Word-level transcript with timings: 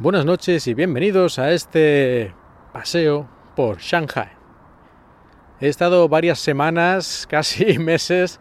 Buenas 0.00 0.24
noches 0.24 0.66
y 0.66 0.72
bienvenidos 0.72 1.38
a 1.38 1.50
este 1.50 2.32
paseo 2.72 3.28
por 3.54 3.80
Shanghai. 3.80 4.28
He 5.60 5.68
estado 5.68 6.08
varias 6.08 6.38
semanas, 6.38 7.26
casi 7.30 7.78
meses, 7.78 8.40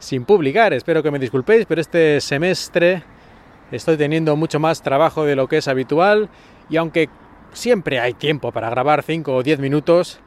sin 0.00 0.24
publicar. 0.24 0.72
Espero 0.72 1.04
que 1.04 1.12
me 1.12 1.20
disculpéis, 1.20 1.64
pero 1.66 1.80
este 1.80 2.20
semestre 2.20 3.04
estoy 3.70 3.96
teniendo 3.96 4.34
mucho 4.34 4.58
más 4.58 4.82
trabajo 4.82 5.24
de 5.24 5.36
lo 5.36 5.46
que 5.46 5.58
es 5.58 5.68
habitual 5.68 6.28
y 6.68 6.76
aunque 6.76 7.08
siempre 7.52 8.00
hay 8.00 8.14
tiempo 8.14 8.50
para 8.50 8.68
grabar 8.68 9.04
5 9.04 9.32
o 9.32 9.44
10 9.44 9.60
minutos, 9.60 10.18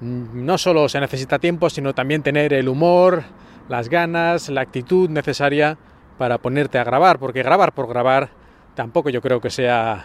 no 0.00 0.56
solo 0.56 0.88
se 0.88 1.00
necesita 1.00 1.40
tiempo, 1.40 1.68
sino 1.68 1.96
también 1.96 2.22
tener 2.22 2.52
el 2.52 2.68
humor, 2.68 3.24
las 3.68 3.88
ganas, 3.88 4.50
la 4.50 4.60
actitud 4.60 5.10
necesaria 5.10 5.78
para 6.16 6.38
ponerte 6.38 6.78
a 6.78 6.84
grabar, 6.84 7.18
porque 7.18 7.42
grabar 7.42 7.72
por 7.72 7.88
grabar 7.88 8.45
tampoco 8.76 9.10
yo 9.10 9.20
creo 9.20 9.40
que 9.40 9.50
sea 9.50 10.04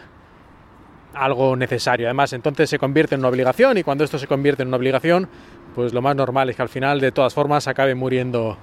algo 1.13 1.55
necesario. 1.55 2.07
Además, 2.07 2.33
entonces 2.33 2.69
se 2.69 2.79
convierte 2.79 3.13
en 3.13 3.21
una 3.21 3.27
obligación 3.27 3.77
y 3.77 3.83
cuando 3.83 4.03
esto 4.03 4.17
se 4.17 4.25
convierte 4.25 4.63
en 4.63 4.69
una 4.69 4.77
obligación, 4.77 5.27
pues 5.75 5.93
lo 5.93 6.01
más 6.01 6.15
normal 6.15 6.49
es 6.49 6.55
que 6.55 6.61
al 6.63 6.69
final 6.69 6.99
de 6.99 7.11
todas 7.11 7.33
formas 7.33 7.67
acabe 7.67 7.93
muriendo 7.93 8.57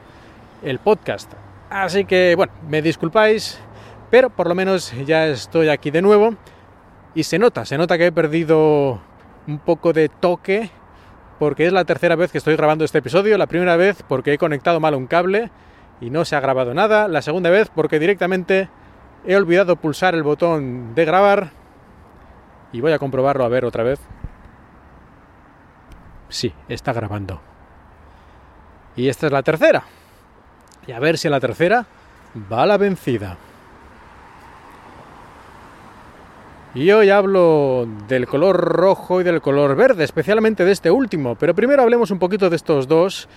el 0.65 0.79
podcast. 0.81 1.33
Así 1.71 2.05
que, 2.07 2.35
bueno, 2.37 2.53
me 2.69 2.83
disculpáis, 2.83 3.61
pero 4.11 4.31
por 4.31 4.49
lo 4.49 4.55
menos 4.55 4.93
ya 5.07 5.29
estoy 5.29 5.69
aquí 5.69 5.91
de 5.91 6.03
nuevo 6.03 6.35
y 7.15 7.23
se 7.23 7.39
nota, 7.39 7.65
se 7.65 7.77
nota 7.77 7.99
que 7.99 8.07
he 8.07 8.13
perdido 8.13 9.01
un 9.47 9.59
poco 9.59 9.93
de 9.93 10.09
toque 10.09 10.71
porque 11.39 11.67
es 11.67 11.73
la 11.73 11.85
tercera 11.85 12.17
vez 12.17 12.33
que 12.33 12.39
estoy 12.39 12.57
grabando 12.57 12.85
este 12.85 12.99
episodio, 12.99 13.37
la 13.39 13.47
primera 13.47 13.77
vez 13.77 14.03
porque 14.09 14.33
he 14.33 14.39
conectado 14.39 14.81
mal 14.81 14.95
un 14.95 15.07
cable 15.07 15.51
y 16.01 16.11
no 16.11 16.25
se 16.25 16.35
ha 16.35 16.41
grabado 16.41 16.75
nada, 16.75 17.09
la 17.09 17.23
segunda 17.23 17.51
vez 17.51 17.71
porque 17.75 17.99
directamente 17.99 18.69
he 19.27 19.37
olvidado 19.37 19.77
pulsar 19.77 20.15
el 20.15 20.23
botón 20.23 20.95
de 20.95 21.05
grabar 21.05 21.51
y 22.73 22.81
voy 22.81 22.93
a 22.93 22.99
comprobarlo 22.99 23.45
a 23.45 23.49
ver 23.49 23.65
otra 23.65 23.83
vez. 23.83 24.01
Sí, 26.29 26.53
está 26.69 26.93
grabando. 26.93 27.41
Y 28.97 29.09
esta 29.09 29.27
es 29.27 29.33
la 29.33 29.43
tercera. 29.43 29.85
Y 30.87 30.93
a 30.93 30.99
ver 30.99 31.19
si 31.19 31.29
a 31.29 31.31
la 31.31 31.41
tercera 31.41 31.87
va 32.51 32.67
la 32.67 32.77
vencida. 32.77 33.37
Y 36.75 36.91
hoy 36.91 37.11
hablo 37.11 37.89
del 38.07 38.27
color 38.27 38.57
rojo 38.57 39.21
y 39.21 39.25
del 39.25 39.41
color 39.41 39.75
verde, 39.75 40.05
especialmente 40.05 40.65
de 40.65 40.73
este 40.73 40.91
último. 40.91 41.35
Pero 41.35 41.55
primero 41.55 41.83
hablemos 41.83 42.11
un 42.11 42.19
poquito 42.19 42.51
de 42.51 42.57
estos 42.57 42.87
dos 42.87 43.29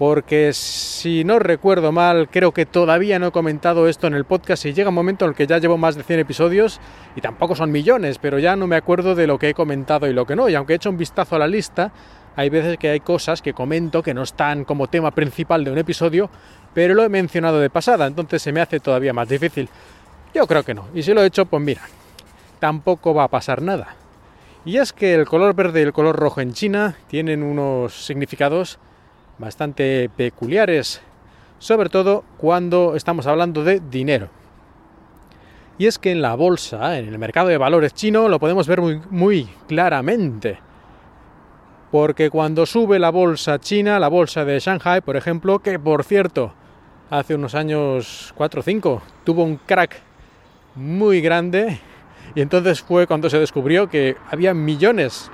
porque 0.00 0.54
si 0.54 1.24
no 1.24 1.38
recuerdo 1.38 1.92
mal, 1.92 2.30
creo 2.30 2.52
que 2.52 2.64
todavía 2.64 3.18
no 3.18 3.26
he 3.26 3.32
comentado 3.32 3.86
esto 3.86 4.06
en 4.06 4.14
el 4.14 4.24
podcast 4.24 4.64
y 4.64 4.72
llega 4.72 4.88
un 4.88 4.94
momento 4.94 5.26
en 5.26 5.32
el 5.32 5.34
que 5.36 5.46
ya 5.46 5.58
llevo 5.58 5.76
más 5.76 5.94
de 5.94 6.02
100 6.04 6.20
episodios 6.20 6.80
y 7.14 7.20
tampoco 7.20 7.54
son 7.54 7.70
millones, 7.70 8.16
pero 8.16 8.38
ya 8.38 8.56
no 8.56 8.66
me 8.66 8.76
acuerdo 8.76 9.14
de 9.14 9.26
lo 9.26 9.38
que 9.38 9.50
he 9.50 9.54
comentado 9.54 10.08
y 10.08 10.14
lo 10.14 10.24
que 10.24 10.36
no. 10.36 10.48
Y 10.48 10.54
aunque 10.54 10.72
he 10.72 10.76
hecho 10.76 10.88
un 10.88 10.96
vistazo 10.96 11.36
a 11.36 11.38
la 11.38 11.46
lista, 11.46 11.92
hay 12.34 12.48
veces 12.48 12.78
que 12.78 12.88
hay 12.88 13.00
cosas 13.00 13.42
que 13.42 13.52
comento 13.52 14.02
que 14.02 14.14
no 14.14 14.22
están 14.22 14.64
como 14.64 14.86
tema 14.86 15.10
principal 15.10 15.64
de 15.64 15.70
un 15.70 15.76
episodio, 15.76 16.30
pero 16.72 16.94
lo 16.94 17.04
he 17.04 17.10
mencionado 17.10 17.60
de 17.60 17.68
pasada, 17.68 18.06
entonces 18.06 18.40
se 18.40 18.52
me 18.52 18.62
hace 18.62 18.80
todavía 18.80 19.12
más 19.12 19.28
difícil. 19.28 19.68
Yo 20.34 20.46
creo 20.46 20.62
que 20.62 20.72
no. 20.72 20.86
Y 20.94 21.02
si 21.02 21.12
lo 21.12 21.22
he 21.22 21.26
hecho, 21.26 21.44
pues 21.44 21.62
mira, 21.62 21.82
tampoco 22.58 23.12
va 23.12 23.24
a 23.24 23.28
pasar 23.28 23.60
nada. 23.60 23.96
Y 24.64 24.78
es 24.78 24.94
que 24.94 25.12
el 25.12 25.26
color 25.26 25.54
verde 25.54 25.80
y 25.80 25.82
el 25.82 25.92
color 25.92 26.16
rojo 26.16 26.40
en 26.40 26.54
China 26.54 26.96
tienen 27.06 27.42
unos 27.42 28.06
significados 28.06 28.78
bastante 29.40 30.10
peculiares, 30.14 31.00
sobre 31.58 31.88
todo 31.88 32.24
cuando 32.36 32.94
estamos 32.94 33.26
hablando 33.26 33.64
de 33.64 33.80
dinero. 33.80 34.28
Y 35.78 35.86
es 35.86 35.98
que 35.98 36.12
en 36.12 36.20
la 36.20 36.34
bolsa, 36.34 36.98
en 36.98 37.08
el 37.08 37.18
mercado 37.18 37.48
de 37.48 37.56
valores 37.56 37.94
chino, 37.94 38.28
lo 38.28 38.38
podemos 38.38 38.68
ver 38.68 38.82
muy, 38.82 39.00
muy 39.10 39.48
claramente. 39.66 40.58
Porque 41.90 42.28
cuando 42.28 42.66
sube 42.66 42.98
la 42.98 43.10
bolsa 43.10 43.58
china, 43.58 43.98
la 43.98 44.08
bolsa 44.08 44.44
de 44.44 44.60
Shanghai, 44.60 45.00
por 45.00 45.16
ejemplo, 45.16 45.58
que 45.60 45.78
por 45.78 46.04
cierto, 46.04 46.52
hace 47.08 47.34
unos 47.34 47.54
años 47.54 48.32
4 48.36 48.60
o 48.60 48.62
5, 48.62 49.02
tuvo 49.24 49.42
un 49.42 49.56
crack 49.56 49.96
muy 50.76 51.20
grande, 51.20 51.80
y 52.34 52.42
entonces 52.42 52.82
fue 52.82 53.06
cuando 53.06 53.28
se 53.30 53.40
descubrió 53.40 53.88
que 53.88 54.16
había 54.30 54.54
millones 54.54 55.30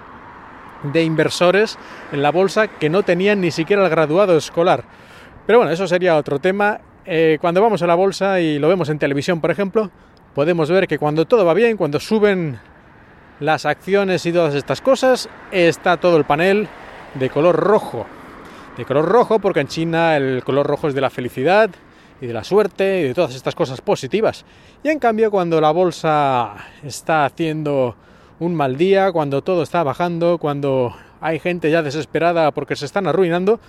de 0.82 1.02
inversores 1.02 1.78
en 2.12 2.22
la 2.22 2.30
bolsa 2.30 2.68
que 2.68 2.90
no 2.90 3.02
tenían 3.02 3.40
ni 3.40 3.50
siquiera 3.50 3.82
el 3.84 3.90
graduado 3.90 4.36
escolar. 4.36 4.84
Pero 5.46 5.58
bueno, 5.58 5.72
eso 5.72 5.86
sería 5.86 6.16
otro 6.16 6.38
tema. 6.38 6.80
Eh, 7.04 7.38
cuando 7.40 7.62
vamos 7.62 7.82
a 7.82 7.86
la 7.86 7.94
bolsa 7.94 8.40
y 8.40 8.58
lo 8.58 8.68
vemos 8.68 8.88
en 8.88 8.98
televisión, 8.98 9.40
por 9.40 9.50
ejemplo, 9.50 9.90
podemos 10.34 10.70
ver 10.70 10.88
que 10.88 10.98
cuando 10.98 11.24
todo 11.24 11.44
va 11.44 11.54
bien, 11.54 11.76
cuando 11.76 12.00
suben 12.00 12.58
las 13.40 13.66
acciones 13.66 14.26
y 14.26 14.32
todas 14.32 14.54
estas 14.54 14.80
cosas, 14.80 15.28
está 15.52 15.98
todo 15.98 16.16
el 16.16 16.24
panel 16.24 16.68
de 17.14 17.30
color 17.30 17.56
rojo. 17.56 18.06
De 18.76 18.84
color 18.84 19.06
rojo 19.06 19.38
porque 19.38 19.60
en 19.60 19.68
China 19.68 20.16
el 20.16 20.42
color 20.44 20.66
rojo 20.66 20.88
es 20.88 20.94
de 20.94 21.00
la 21.00 21.10
felicidad 21.10 21.70
y 22.20 22.26
de 22.26 22.32
la 22.32 22.44
suerte 22.44 23.00
y 23.00 23.02
de 23.04 23.14
todas 23.14 23.34
estas 23.34 23.54
cosas 23.54 23.80
positivas. 23.80 24.44
Y 24.82 24.88
en 24.88 24.98
cambio 24.98 25.30
cuando 25.30 25.60
la 25.60 25.70
bolsa 25.70 26.54
está 26.82 27.24
haciendo 27.24 27.94
un 28.38 28.54
mal 28.54 28.76
día, 28.76 29.12
cuando 29.12 29.42
todo 29.42 29.62
está 29.62 29.82
bajando, 29.82 30.38
cuando 30.38 30.94
hay 31.20 31.38
gente 31.38 31.70
ya 31.70 31.82
desesperada 31.82 32.50
porque 32.52 32.76
se 32.76 32.84
están 32.84 33.06
arruinando, 33.06 33.60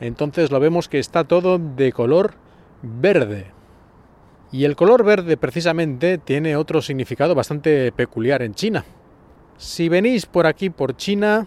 entonces 0.00 0.50
lo 0.50 0.60
vemos 0.60 0.88
que 0.88 0.98
está 0.98 1.24
todo 1.24 1.58
de 1.58 1.92
color 1.92 2.34
verde. 2.82 3.52
Y 4.52 4.64
el 4.64 4.76
color 4.76 5.04
verde 5.04 5.36
precisamente 5.36 6.18
tiene 6.18 6.56
otro 6.56 6.82
significado 6.82 7.34
bastante 7.34 7.92
peculiar 7.92 8.42
en 8.42 8.54
China. 8.54 8.84
Si 9.56 9.88
venís 9.88 10.26
por 10.26 10.46
aquí 10.46 10.70
por 10.70 10.96
China, 10.96 11.46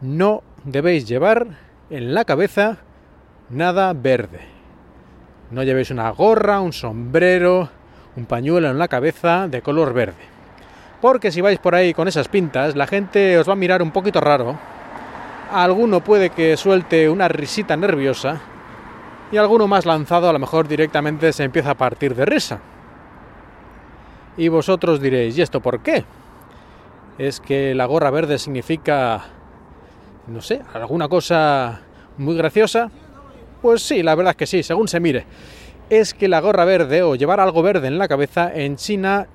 no 0.00 0.42
debéis 0.64 1.06
llevar 1.06 1.46
en 1.90 2.14
la 2.14 2.24
cabeza 2.24 2.78
nada 3.50 3.92
verde. 3.92 4.40
No 5.50 5.62
llevéis 5.62 5.90
una 5.90 6.10
gorra, 6.10 6.60
un 6.60 6.72
sombrero, 6.72 7.68
un 8.16 8.26
pañuelo 8.26 8.68
en 8.68 8.78
la 8.78 8.88
cabeza 8.88 9.48
de 9.48 9.62
color 9.62 9.92
verde 9.92 10.33
porque 11.04 11.30
si 11.30 11.42
vais 11.42 11.58
por 11.58 11.74
ahí 11.74 11.92
con 11.92 12.08
esas 12.08 12.28
pintas, 12.28 12.76
la 12.76 12.86
gente 12.86 13.36
os 13.36 13.46
va 13.46 13.52
a 13.52 13.56
mirar 13.56 13.82
un 13.82 13.90
poquito 13.90 14.22
raro. 14.22 14.58
Alguno 15.52 16.02
puede 16.02 16.30
que 16.30 16.56
suelte 16.56 17.10
una 17.10 17.28
risita 17.28 17.76
nerviosa 17.76 18.40
y 19.30 19.36
alguno 19.36 19.68
más 19.68 19.84
lanzado 19.84 20.30
a 20.30 20.32
lo 20.32 20.38
mejor 20.38 20.66
directamente 20.66 21.30
se 21.34 21.44
empieza 21.44 21.72
a 21.72 21.74
partir 21.74 22.14
de 22.14 22.24
risa. 22.24 22.58
Y 24.38 24.48
vosotros 24.48 24.98
diréis, 24.98 25.36
¿y 25.36 25.42
esto 25.42 25.60
por 25.60 25.80
qué? 25.80 26.06
¿Es 27.18 27.38
que 27.38 27.74
la 27.74 27.84
gorra 27.84 28.08
verde 28.08 28.38
significa, 28.38 29.24
no 30.26 30.40
sé, 30.40 30.62
alguna 30.72 31.08
cosa 31.08 31.82
muy 32.16 32.34
graciosa? 32.34 32.90
Pues 33.60 33.82
sí, 33.82 34.02
la 34.02 34.14
verdad 34.14 34.30
es 34.30 34.36
que 34.38 34.46
sí, 34.46 34.62
según 34.62 34.88
se 34.88 35.00
mire. 35.00 35.26
Es 35.90 36.14
que 36.14 36.28
la 36.28 36.40
gorra 36.40 36.64
verde 36.64 37.02
o 37.02 37.14
llevar 37.14 37.40
algo 37.40 37.62
verde 37.62 37.88
en 37.88 37.98
la 37.98 38.08
cabeza 38.08 38.50
en 38.54 38.76
China 38.76 39.26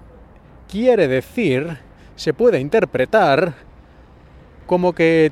quiere 0.69 1.07
decir, 1.07 1.78
se 2.16 2.34
puede 2.34 2.59
interpretar 2.59 3.53
como 4.68 4.94
que 4.94 5.31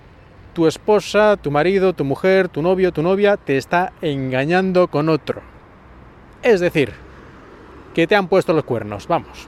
tu 0.53 0.66
esposa, 0.68 1.38
tu 1.38 1.52
marido, 1.52 1.94
tu 1.94 2.03
mujer, 2.03 2.50
tu 2.50 2.62
novio, 2.62 2.92
tu 2.92 3.03
novia 3.03 3.38
te 3.38 3.58
está 3.58 3.94
engañando 4.02 4.88
con 4.88 5.09
otro. 5.09 5.42
Es 6.42 6.59
decir, 6.59 6.94
que 7.94 8.08
te 8.08 8.16
han 8.16 8.28
puesto 8.28 8.53
los 8.53 8.64
cuernos, 8.64 9.08
vamos. 9.08 9.47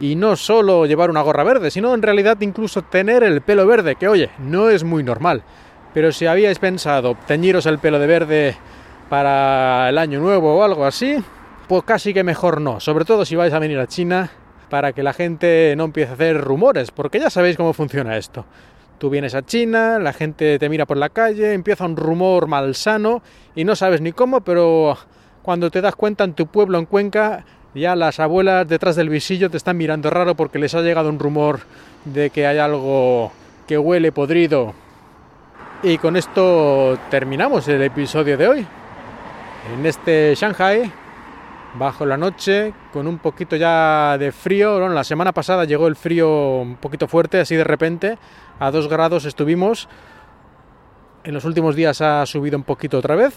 Y 0.00 0.16
no 0.16 0.36
solo 0.36 0.86
llevar 0.86 1.10
una 1.10 1.20
gorra 1.20 1.44
verde, 1.44 1.70
sino 1.70 1.94
en 1.94 2.00
realidad 2.00 2.40
incluso 2.40 2.80
tener 2.80 3.22
el 3.22 3.42
pelo 3.42 3.66
verde, 3.66 3.96
que 3.96 4.08
oye, 4.08 4.30
no 4.38 4.70
es 4.70 4.82
muy 4.82 5.02
normal. 5.02 5.42
Pero 5.92 6.10
si 6.12 6.24
habíais 6.24 6.58
pensado 6.58 7.16
teñiros 7.26 7.66
el 7.66 7.78
pelo 7.78 7.98
de 7.98 8.06
verde 8.06 8.56
para 9.10 9.90
el 9.90 9.98
año 9.98 10.20
nuevo 10.20 10.56
o 10.56 10.62
algo 10.62 10.86
así, 10.86 11.22
pues 11.70 11.84
casi 11.84 12.12
que 12.12 12.24
mejor 12.24 12.60
no, 12.60 12.80
sobre 12.80 13.04
todo 13.04 13.24
si 13.24 13.36
vais 13.36 13.54
a 13.54 13.60
venir 13.60 13.78
a 13.78 13.86
China 13.86 14.28
para 14.70 14.92
que 14.92 15.04
la 15.04 15.12
gente 15.12 15.72
no 15.76 15.84
empiece 15.84 16.10
a 16.10 16.14
hacer 16.14 16.40
rumores, 16.40 16.90
porque 16.90 17.20
ya 17.20 17.30
sabéis 17.30 17.56
cómo 17.56 17.72
funciona 17.74 18.16
esto. 18.16 18.44
Tú 18.98 19.08
vienes 19.08 19.36
a 19.36 19.42
China, 19.46 20.00
la 20.00 20.12
gente 20.12 20.58
te 20.58 20.68
mira 20.68 20.84
por 20.84 20.96
la 20.96 21.10
calle, 21.10 21.52
empieza 21.52 21.84
un 21.84 21.96
rumor 21.96 22.48
malsano 22.48 23.22
y 23.54 23.62
no 23.62 23.76
sabes 23.76 24.00
ni 24.00 24.10
cómo, 24.10 24.40
pero 24.40 24.98
cuando 25.42 25.70
te 25.70 25.80
das 25.80 25.94
cuenta 25.94 26.24
en 26.24 26.32
tu 26.32 26.48
pueblo, 26.48 26.76
en 26.76 26.86
Cuenca, 26.86 27.44
ya 27.72 27.94
las 27.94 28.18
abuelas 28.18 28.66
detrás 28.66 28.96
del 28.96 29.08
visillo 29.08 29.48
te 29.48 29.56
están 29.56 29.76
mirando 29.76 30.10
raro 30.10 30.34
porque 30.34 30.58
les 30.58 30.74
ha 30.74 30.80
llegado 30.80 31.08
un 31.08 31.20
rumor 31.20 31.60
de 32.04 32.30
que 32.30 32.48
hay 32.48 32.58
algo 32.58 33.30
que 33.68 33.78
huele 33.78 34.10
podrido. 34.10 34.74
Y 35.84 35.98
con 35.98 36.16
esto 36.16 36.98
terminamos 37.10 37.68
el 37.68 37.80
episodio 37.82 38.36
de 38.36 38.48
hoy. 38.48 38.66
En 39.72 39.86
este 39.86 40.34
Shanghai 40.34 40.90
bajo 41.74 42.04
la 42.06 42.16
noche 42.16 42.74
con 42.92 43.06
un 43.06 43.18
poquito 43.18 43.56
ya 43.56 44.16
de 44.18 44.32
frío. 44.32 44.88
la 44.88 45.04
semana 45.04 45.32
pasada 45.32 45.64
llegó 45.64 45.86
el 45.86 45.96
frío 45.96 46.60
un 46.60 46.76
poquito 46.76 47.06
fuerte, 47.08 47.40
así 47.40 47.54
de 47.56 47.64
repente, 47.64 48.18
a 48.58 48.70
2 48.70 48.88
grados 48.88 49.24
estuvimos. 49.24 49.88
En 51.24 51.34
los 51.34 51.44
últimos 51.44 51.76
días 51.76 52.00
ha 52.00 52.24
subido 52.26 52.56
un 52.56 52.64
poquito 52.64 52.98
otra 52.98 53.14
vez. 53.14 53.34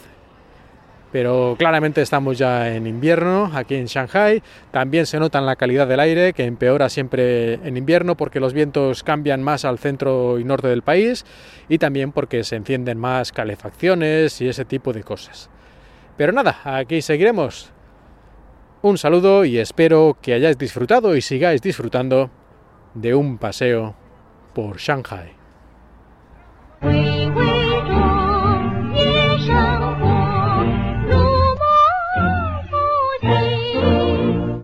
pero 1.14 1.56
claramente 1.60 2.02
estamos 2.02 2.40
ya 2.40 2.74
en 2.74 2.88
invierno 2.88 3.52
aquí 3.54 3.76
en 3.76 3.86
Shanghai. 3.86 4.42
También 4.72 5.06
se 5.06 5.20
nota 5.20 5.40
la 5.42 5.56
calidad 5.56 5.88
del 5.88 6.00
aire, 6.00 6.34
que 6.34 6.44
empeora 6.44 6.90
siempre 6.90 7.54
en 7.54 7.78
invierno 7.78 8.18
porque 8.18 8.40
los 8.40 8.52
vientos 8.52 9.04
cambian 9.04 9.44
más 9.44 9.64
al 9.64 9.78
centro 9.78 10.40
y 10.40 10.44
norte 10.44 10.70
del 10.70 10.82
país 10.82 11.24
y 11.70 11.78
también 11.78 12.12
porque 12.12 12.44
se 12.44 12.56
encienden 12.56 12.98
más 12.98 13.32
calefacciones 13.32 14.42
y 14.42 14.50
ese 14.50 14.66
tipo 14.66 14.92
de 14.92 15.04
cosas. 15.04 15.52
Pero 16.18 16.32
nada, 16.32 16.58
aquí 16.64 17.04
seguiremos. 17.04 17.73
Un 18.84 18.98
saludo 18.98 19.46
y 19.46 19.60
espero 19.60 20.18
que 20.22 20.34
hayáis 20.34 20.58
disfrutado 20.58 21.16
y 21.16 21.22
sigáis 21.22 21.62
disfrutando 21.62 22.30
de 22.94 23.16
un 23.16 23.38
paseo 23.38 23.96
por 24.54 24.78
Shanghai. 24.78 25.32